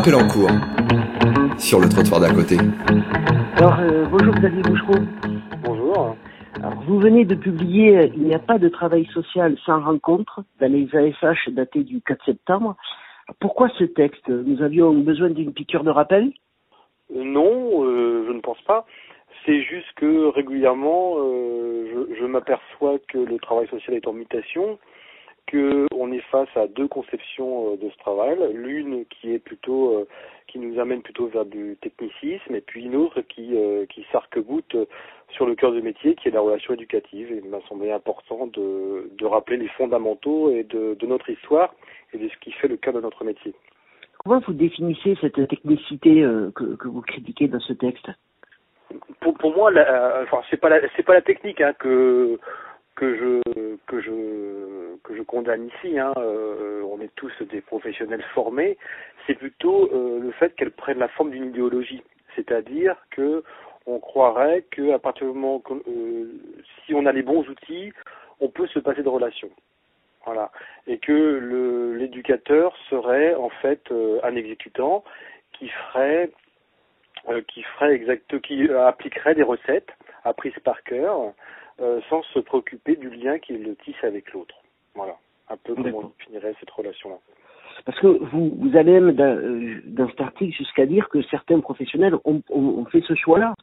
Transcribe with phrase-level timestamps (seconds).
[0.00, 0.48] appel en cours
[1.58, 2.56] sur le trottoir d'à côté.
[3.56, 4.98] Alors, euh, bonjour Xavier Bouchereau.
[5.62, 6.16] Bonjour.
[6.56, 10.42] Alors, vous venez de publier euh, Il n'y a pas de travail social sans rencontre
[10.58, 12.76] dans les ASH daté du 4 septembre.
[13.40, 14.26] Pourquoi ce texte?
[14.28, 16.32] Nous avions besoin d'une piqûre de rappel?
[17.14, 18.86] Euh, non, euh, je ne pense pas.
[19.44, 24.78] C'est juste que régulièrement, euh, je, je m'aperçois que le travail social est en mutation,
[25.50, 29.82] que on est face à deux conceptions euh, de ce travail, l'une qui est plutôt
[29.94, 30.08] euh,
[30.46, 34.76] qui nous amène plutôt vers du technicisme, et puis une autre qui euh, qui s'arc-boute
[35.34, 37.32] sur le cœur du métier, qui est la relation éducative.
[37.32, 41.74] Et il m'a semblé important de, de rappeler les fondamentaux et de, de notre histoire
[42.12, 43.52] et de ce qui fait le cœur de notre métier.
[44.18, 48.08] Comment vous définissez cette technicité euh, que, que vous critiquez dans ce texte?
[49.20, 52.38] Pour, pour moi, la, enfin, c'est pas la, c'est pas la technique hein, que
[52.96, 55.98] que je que je que je condamne ici.
[55.98, 56.12] Hein.
[56.16, 58.78] Euh, on est tous des professionnels formés.
[59.26, 62.02] C'est plutôt euh, le fait qu'elle prenne la forme d'une idéologie,
[62.36, 63.42] c'est-à-dire que
[63.86, 66.32] on croirait que à partir du moment que euh,
[66.84, 67.92] si on a les bons outils,
[68.40, 69.50] on peut se passer de relations.
[70.26, 70.50] Voilà,
[70.86, 75.02] et que l'éducateur serait en fait euh, un exécutant
[75.52, 76.30] qui ferait
[77.28, 79.90] euh, qui ferait exact, qui appliquerait des recettes
[80.24, 81.32] apprises par cœur,
[81.80, 84.54] euh, sans se préoccuper du lien qu'il tisse avec l'autre.
[84.94, 85.16] Voilà,
[85.48, 87.16] un peu comment on définirait cette relation-là.
[87.86, 91.60] Parce que vous, vous allez même dans, euh, dans cet article jusqu'à dire que certains
[91.60, 93.54] professionnels ont, ont, ont fait ce choix-là.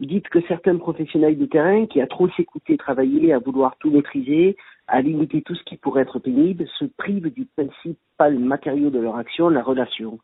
[0.00, 3.90] Vous dites que certains professionnels de terrain qui a trop s'écouter, travailler, à vouloir tout
[3.90, 4.56] maîtriser,
[4.88, 9.16] à limiter tout ce qui pourrait être pénible, se privent du principal matériau de leur
[9.16, 10.18] action, la relation.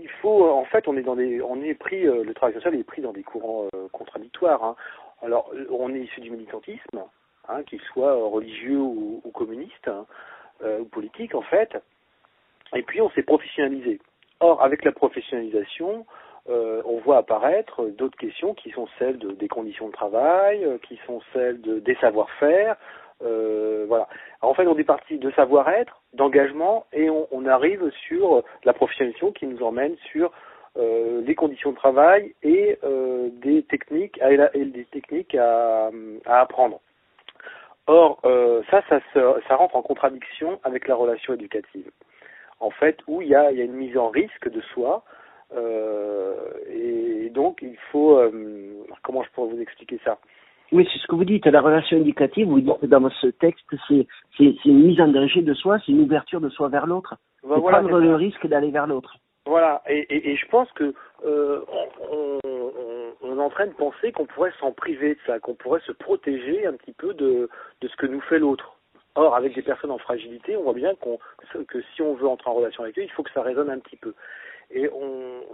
[0.00, 2.74] Il faut, euh, en fait, on est dans des, on est pris, le travail social
[2.74, 4.62] est pris dans des courants contradictoires.
[4.62, 4.76] hein.
[5.22, 7.02] Alors, euh, on est issu du militantisme,
[7.48, 10.06] hein, qu'il soit religieux ou, communiste hein,
[10.62, 11.76] euh, ou politique, en fait.
[12.74, 14.00] Et puis, on s'est professionnalisé.
[14.40, 16.06] Or, avec la professionnalisation,
[16.48, 20.78] euh, on voit apparaître d'autres questions qui sont celles de, des conditions de travail, euh,
[20.78, 22.76] qui sont celles de, des savoir-faire.
[23.22, 24.08] euh, voilà.
[24.40, 29.32] Alors, en fait, on est parti de savoir-être, d'engagement, et on arrive sur la professionnalisation
[29.32, 30.32] qui nous emmène sur
[30.78, 35.90] euh, les conditions de travail et euh, des techniques à, et des techniques à,
[36.26, 36.80] à apprendre.
[37.86, 41.90] Or, euh, ça, ça, ça rentre en contradiction avec la relation éducative.
[42.60, 45.04] En fait, où il y a, il y a une mise en risque de soi,
[46.70, 48.20] et donc il faut,
[49.02, 50.18] comment je pourrais vous expliquer ça?
[50.72, 51.46] Oui, c'est ce que vous dites.
[51.46, 54.06] La relation éducative, vous dites dans ce texte, c'est
[54.66, 57.16] une mise en danger de soi, c'est une ouverture de soi vers l'autre.
[57.42, 59.16] Ben voilà, prendre le risque d'aller vers l'autre.
[59.48, 60.92] Voilà, et, et, je pense que
[61.24, 61.64] euh,
[62.10, 62.38] on,
[63.22, 65.92] on, est en train de penser qu'on pourrait s'en priver de ça, qu'on pourrait se
[65.92, 67.48] protéger un petit peu de,
[67.80, 68.76] de ce que nous fait l'autre.
[69.14, 71.18] Or, avec des personnes en fragilité, on voit bien qu'on
[71.66, 73.78] que si on veut entrer en relation avec eux, il faut que ça résonne un
[73.78, 74.12] petit peu.
[74.70, 74.90] Et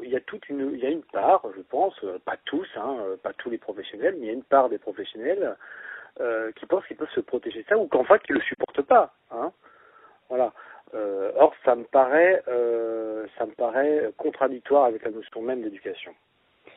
[0.02, 2.66] il y a toute une, il y a une part, je pense, euh, pas tous,
[2.74, 5.56] hein, euh, pas tous les professionnels, mais il y a une part des professionnels
[6.56, 9.14] qui pensent qu'ils peuvent se protéger de ça ou qu'en fait ils le supportent pas.
[9.30, 9.52] Hein.
[10.28, 10.52] Voilà.
[10.94, 16.12] Euh, or, ça me paraît, euh, ça me paraît contradictoire avec la notion même d'éducation.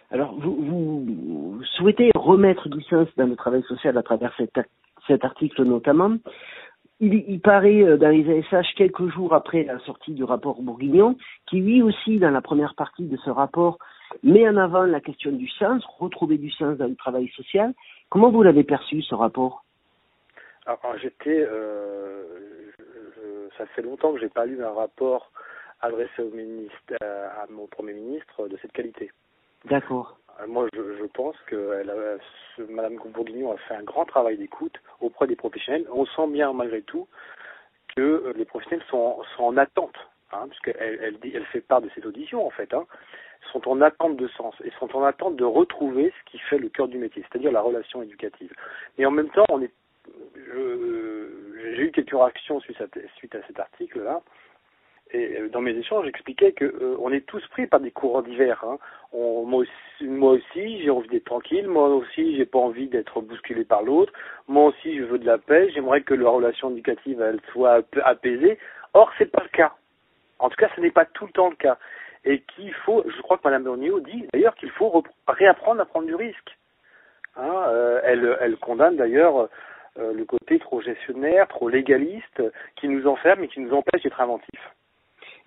[0.10, 6.18] Alors, vous, souhaitez remettre du sens dans le travail social à travers cet, article notamment.
[7.00, 11.16] Il, il paraît euh, dans les ASH quelques jours après la sortie du rapport Bourguignon,
[11.46, 13.78] qui lui aussi, dans la première partie de ce rapport,
[14.24, 17.74] met en avant la question du sens, retrouver du sens dans le travail social.
[18.10, 19.64] Comment vous l'avez perçu, ce rapport?
[20.66, 22.24] Alors, j'étais, euh,
[23.58, 25.32] ça fait longtemps que j'ai pas lu un rapport
[25.82, 29.12] adressé au ministre, à mon premier ministre de cette qualité.
[29.66, 30.18] D'accord.
[30.42, 32.18] Euh, Moi, je, je pense que elle a-
[32.56, 35.86] ce, Madame Bourguignon a fait un grand travail d'écoute auprès des professionnels.
[35.92, 37.08] On sent bien, malgré tout,
[37.96, 39.96] que euh, les professionnels sont, sont en attente,
[40.32, 42.86] hein, puisqu'elle elle, dit- elle fait part de cette audition, en fait, hein,
[43.52, 46.70] sont en attente de sens et sont en attente de retrouver ce qui fait le
[46.70, 48.54] cœur du métier, c'est-à-dire la relation éducative.
[48.98, 49.72] Mais en même temps, on est,
[51.62, 52.86] j'ai eu quelques réactions suite à,
[53.18, 54.22] suite à cet article-là.
[55.12, 58.22] Et euh, dans mes échanges, j'expliquais que euh, on est tous pris par des courants
[58.22, 58.62] divers.
[58.66, 58.78] Hein.
[59.14, 61.68] On- moi aussi, aussi, j'ai envie d'être tranquille.
[61.68, 64.12] Moi aussi, j'ai pas envie d'être bousculé par l'autre.
[64.50, 65.70] Moi aussi, je veux de la paix.
[65.74, 68.60] J'aimerais que la relation éducative elle soit ap- apaisée.
[68.94, 69.74] Or, c'est pas le cas.
[70.40, 71.78] En tout cas, ce n'est pas tout le temps le cas.
[72.26, 76.08] Et qu'il faut, je crois que Madame Borneo dit d'ailleurs qu'il faut réapprendre à prendre
[76.08, 76.58] du risque.
[77.38, 79.48] Hein, euh, elle, elle condamne d'ailleurs
[80.00, 82.44] euh, le côté trop gestionnaire, trop légaliste,
[82.76, 84.76] qui nous enferme et qui nous empêche d'être inventifs.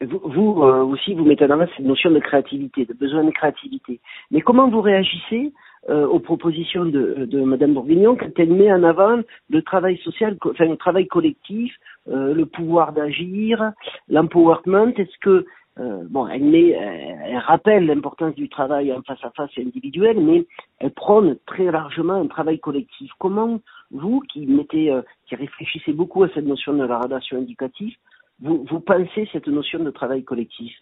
[0.00, 4.00] Vous, euh, aussi, vous mettez en avant cette notion de créativité, de besoin de créativité.
[4.30, 5.52] Mais comment vous réagissez
[5.88, 9.20] euh, aux propositions de, de Madame Bourguignon quand elle met en avant
[9.50, 11.74] le travail social, enfin le travail collectif,
[12.06, 13.72] le pouvoir d'agir,
[14.08, 14.94] l'empowerment?
[14.96, 20.44] Est-ce que bon, elle rappelle l'importance du travail en face à face et individuel, mais
[20.78, 23.10] elle prône très largement un travail collectif.
[23.18, 27.94] Comment vous, qui mettez, euh, qui réfléchissez beaucoup à cette notion de la relation indicative,
[28.42, 30.74] vous, pensez cette notion de travail collectif?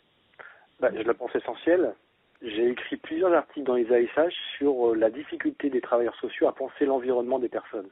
[0.79, 1.93] Bah, Je la pense essentielle.
[2.41, 6.55] J'ai écrit plusieurs articles dans les ASH sur euh, la difficulté des travailleurs sociaux à
[6.55, 7.89] penser l'environnement des personnes,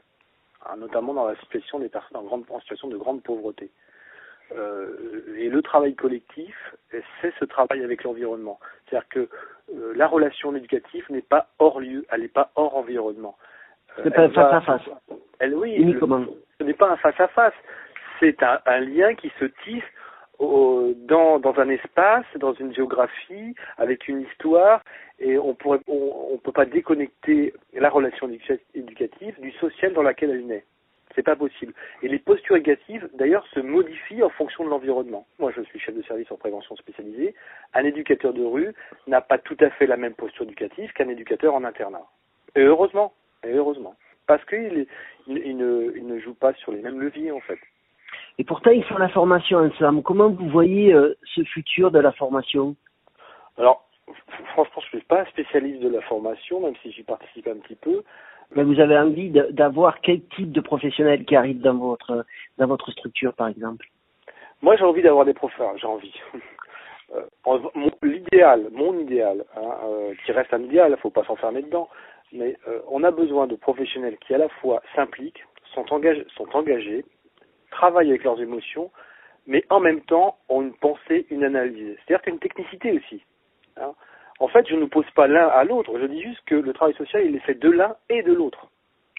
[0.64, 3.70] hein, notamment dans la situation des personnes en, grande, situation de grande pauvreté.
[4.52, 6.54] Euh, et le travail collectif,
[7.20, 8.60] c'est ce travail avec l'environnement.
[8.84, 9.28] C'est-à-dire que
[9.96, 13.36] la relation éducative n'est pas hors lieu, elle n'est pas hors environnement.
[14.02, 14.82] C'est pas un face à face.
[15.38, 15.76] Elle, oui,
[16.58, 17.54] ce n'est pas un face à face.
[18.20, 19.84] C'est un, un, lien qui se tisse
[20.38, 24.82] au, dans, dans un espace, dans une géographie, avec une histoire,
[25.18, 28.28] et on on, on peut pas déconnecter la relation
[28.74, 30.64] éducative du social dans laquelle elle naît.
[31.14, 31.72] C'est pas possible.
[32.02, 35.26] Et les postures éducatives, d'ailleurs, se modifient en fonction de l'environnement.
[35.38, 37.34] Moi, je suis chef de service en prévention spécialisée.
[37.72, 38.74] Un éducateur de rue
[39.06, 42.06] n'a pas tout à fait la même posture éducative qu'un éducateur en internat.
[42.54, 43.14] Et heureusement.
[43.44, 43.94] Et heureusement.
[44.26, 44.86] Parce qu'il
[45.26, 47.58] il, il, ne, il ne joue pas sur les mêmes leviers, en fait.
[48.38, 50.02] Et pourtant, ils font la formation ensemble.
[50.02, 52.76] Comment vous voyez euh, ce futur de la formation?
[53.56, 53.86] Alors,
[54.52, 57.56] franchement, je ne suis pas un spécialiste de la formation, même si j'y participe un
[57.56, 58.02] petit peu.
[58.54, 62.24] Mais vous avez envie d'avoir quel type de professionnels qui arrivent dans votre
[62.58, 63.86] dans votre structure, par exemple?
[64.62, 65.76] Moi, j'ai envie d'avoir des professeurs.
[65.78, 66.14] J'ai envie.
[67.14, 67.58] Euh,
[68.02, 71.88] l'idéal, mon idéal, hein, euh, qui reste un idéal, il ne faut pas s'enfermer dedans,
[72.32, 75.44] mais euh, on a besoin de professionnels qui à la fois s'impliquent,
[75.74, 77.04] sont engagés, sont engagés,
[77.70, 78.90] travaillent avec leurs émotions,
[79.46, 81.96] mais en même temps ont une pensée, une analyse.
[81.96, 83.22] C'est-à-dire qu'il y a une technicité aussi.
[83.76, 83.92] Hein.
[84.38, 86.94] En fait, je ne pose pas l'un à l'autre, je dis juste que le travail
[86.94, 88.68] social, il est fait de l'un et de l'autre.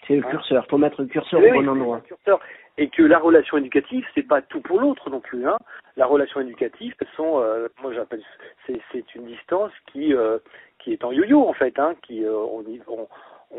[0.06, 2.00] C'est le hein curseur, faut mettre le curseur au bon endroit.
[2.00, 2.40] Curseur.
[2.78, 5.46] Et que la relation éducative, c'est pas tout pour l'autre non plus.
[5.46, 5.58] Hein.
[5.96, 8.22] La relation éducative, sont, euh, moi j'appelle,
[8.66, 10.38] c'est, une distance qui euh,
[10.78, 13.08] qui est en yo-yo en fait, hein, qui euh, on, on,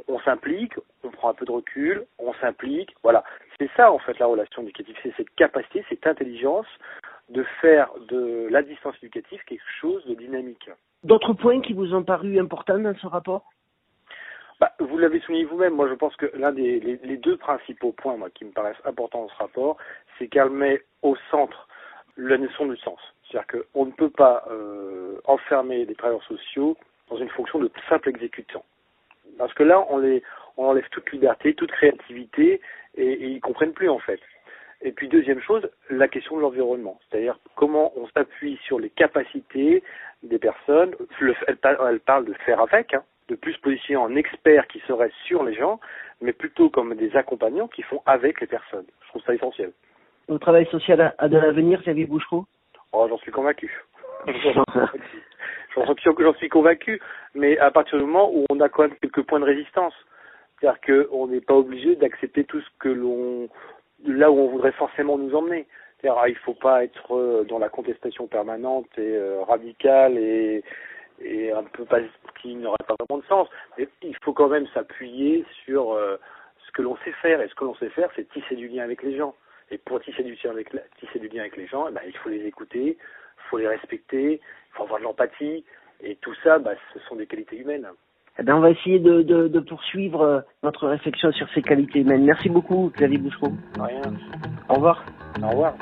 [0.08, 0.74] on s'implique,
[1.04, 3.24] on prend un peu de recul, on s'implique, voilà.
[3.60, 6.68] C'est ça en fait la relation éducative, c'est cette capacité, cette intelligence
[7.30, 10.70] de faire de la distance éducative quelque chose de dynamique.
[11.04, 13.44] D'autres points qui vous ont paru importants dans ce rapport?
[14.60, 15.74] Bah, Vous l'avez souligné vous-même.
[15.74, 19.24] Moi, je pense que l'un des les, deux principaux points moi, qui me paraissent importants
[19.24, 19.78] dans ce rapport,
[20.18, 21.68] c'est qu'elle met au centre
[22.18, 23.00] la notion du sens.
[23.24, 26.76] C'est-à-dire qu'on ne peut pas euh, enfermer les travailleurs sociaux
[27.10, 28.64] dans une fonction de simple exécutant.
[29.38, 30.24] Parce que là, on, les,
[30.58, 32.62] on enlève toute liberté, toute créativité,
[32.96, 34.20] et, ils comprennent plus en fait.
[34.82, 39.84] Et puis deuxième chose, la question de l'environnement, c'est-à-dire comment on s'appuie sur les capacités
[40.24, 40.96] des personnes.
[41.48, 45.44] elle, elle, parle de faire avec, hein, de plus positionner en experts qui seraient sur
[45.44, 45.80] les gens,
[46.22, 48.86] mais plutôt comme des accompagnants qui font avec les personnes.
[49.04, 49.72] Je trouve ça essentiel.
[50.28, 52.46] Le travail social a de l'avenir, Xavier Bouchereau?
[52.92, 53.72] Oh, j'en suis convaincu.
[54.26, 57.00] j'en suis, suis convaincu,
[57.34, 59.94] mais à partir du moment où on a quand même quelques points de résistance,
[60.60, 63.48] c'est-à-dire qu'on n'est pas obligé d'accepter tout ce que l'on
[64.06, 65.68] là où on voudrait forcément nous emmener.
[66.00, 70.64] C'est-à-dire, il ne faut pas être euh, dans la contestation permanente et euh, radicale et,
[71.22, 72.00] et un peu pas,
[72.42, 73.48] qui n'aurait pas vraiment de sens.
[73.78, 76.18] Mais il faut quand même s'appuyer sur euh,
[76.66, 77.42] ce que l'on sait faire.
[77.42, 79.36] Et ce que l'on sait faire, c'est tisser du lien avec les gens.
[79.72, 82.16] Et pour tisser du lien avec, tisser du lien avec les gens, eh ben, il
[82.18, 85.64] faut les écouter, il faut les respecter, il faut avoir de l'empathie.
[86.02, 87.88] Et tout ça, bah, ce sont des qualités humaines.
[88.40, 92.24] Eh bien, on va essayer de, de, de, poursuivre notre réflexion sur ces qualités humaines.
[92.24, 93.52] Merci beaucoup, Xavier Bouchereau.
[93.78, 94.02] Rien.
[94.70, 95.04] Au revoir.
[95.44, 95.76] Au revoir.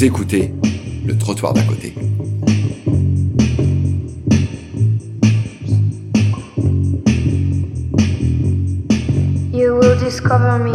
[0.00, 0.50] Vous écoutez
[1.04, 1.92] le trottoir d'à côté.
[9.52, 10.72] You will discover me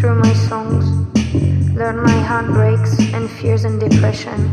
[0.00, 1.06] through my songs,
[1.76, 4.50] learn my heartbreaks and fears and depression.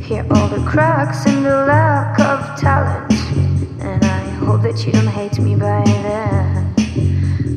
[0.00, 3.12] Hear all the cracks and the lack of talent,
[3.80, 6.72] and I hope that you don't hate me by then.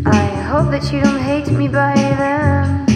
[0.08, 2.91] I hope that you don't hate me by then.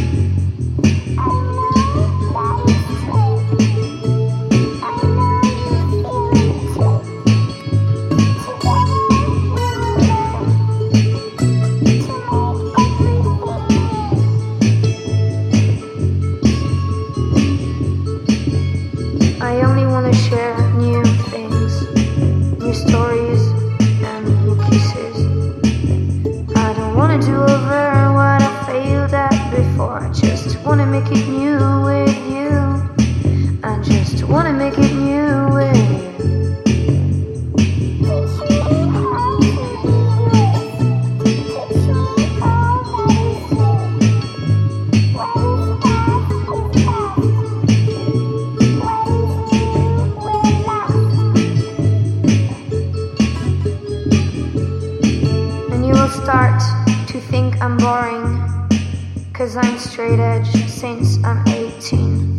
[59.37, 62.37] Cause I'm straight edge since I'm 18.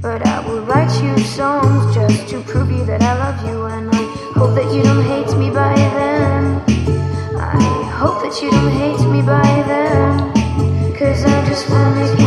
[0.00, 3.64] But I will write you songs just to prove you that I love you.
[3.64, 4.02] And I
[4.38, 6.62] hope that you don't hate me by then.
[7.36, 7.60] I
[7.98, 10.94] hope that you don't hate me by then.
[10.94, 12.19] Cause I just wanna